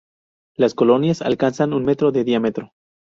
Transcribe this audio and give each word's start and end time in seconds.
Las 0.55 0.73
colonias 0.73 1.21
alcanzan 1.21 1.73
un 1.73 1.85
metro 1.85 2.11
de 2.11 2.23
diámetro. 2.23 2.73